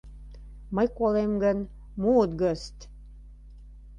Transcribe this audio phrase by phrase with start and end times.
[0.75, 1.57] —Мый колем гын,
[2.01, 2.77] муыт гыст...